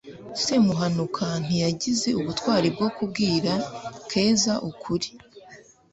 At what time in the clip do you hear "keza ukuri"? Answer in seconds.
4.09-5.07